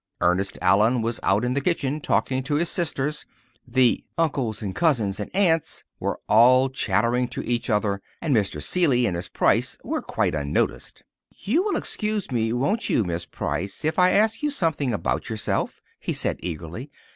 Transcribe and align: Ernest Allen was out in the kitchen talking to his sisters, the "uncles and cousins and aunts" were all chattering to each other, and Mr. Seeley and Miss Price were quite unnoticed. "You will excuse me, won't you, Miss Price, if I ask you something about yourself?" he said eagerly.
Ernest 0.19 0.57
Allen 0.63 1.03
was 1.03 1.19
out 1.21 1.45
in 1.45 1.53
the 1.53 1.61
kitchen 1.61 2.01
talking 2.01 2.41
to 2.41 2.55
his 2.55 2.69
sisters, 2.69 3.23
the 3.67 4.03
"uncles 4.17 4.63
and 4.63 4.73
cousins 4.73 5.19
and 5.19 5.29
aunts" 5.35 5.83
were 5.99 6.19
all 6.27 6.69
chattering 6.69 7.27
to 7.27 7.43
each 7.45 7.69
other, 7.69 8.01
and 8.19 8.35
Mr. 8.35 8.59
Seeley 8.63 9.05
and 9.05 9.15
Miss 9.15 9.29
Price 9.29 9.77
were 9.83 10.01
quite 10.01 10.33
unnoticed. 10.33 11.03
"You 11.37 11.61
will 11.61 11.77
excuse 11.77 12.31
me, 12.31 12.51
won't 12.51 12.89
you, 12.89 13.03
Miss 13.03 13.27
Price, 13.27 13.85
if 13.85 13.99
I 13.99 14.09
ask 14.09 14.41
you 14.41 14.49
something 14.49 14.91
about 14.91 15.29
yourself?" 15.29 15.83
he 15.99 16.13
said 16.13 16.39
eagerly. 16.41 16.89